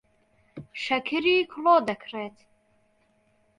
[0.83, 2.37] شەکری کڵۆ دەکڕێت.